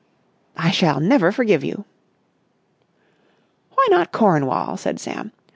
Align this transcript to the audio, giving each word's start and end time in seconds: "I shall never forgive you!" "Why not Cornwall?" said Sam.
"I 0.57 0.71
shall 0.71 0.99
never 0.99 1.31
forgive 1.31 1.63
you!" 1.63 1.85
"Why 3.75 3.87
not 3.91 4.11
Cornwall?" 4.11 4.75
said 4.75 4.99
Sam. 4.99 5.31